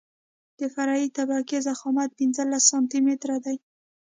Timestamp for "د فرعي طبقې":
0.59-1.57